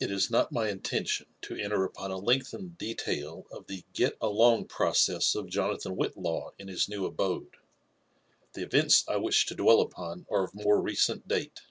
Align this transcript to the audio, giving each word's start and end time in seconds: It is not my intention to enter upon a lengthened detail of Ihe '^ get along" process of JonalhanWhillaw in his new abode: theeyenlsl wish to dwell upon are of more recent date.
It 0.00 0.12
is 0.12 0.30
not 0.30 0.52
my 0.52 0.68
intention 0.68 1.26
to 1.42 1.56
enter 1.56 1.82
upon 1.82 2.12
a 2.12 2.18
lengthened 2.18 2.78
detail 2.78 3.48
of 3.50 3.64
Ihe 3.68 3.78
'^ 3.78 3.84
get 3.92 4.16
along" 4.20 4.66
process 4.66 5.34
of 5.34 5.46
JonalhanWhillaw 5.48 6.52
in 6.56 6.68
his 6.68 6.88
new 6.88 7.04
abode: 7.04 7.56
theeyenlsl 8.54 9.20
wish 9.20 9.44
to 9.46 9.56
dwell 9.56 9.80
upon 9.80 10.24
are 10.30 10.44
of 10.44 10.54
more 10.54 10.80
recent 10.80 11.26
date. 11.26 11.62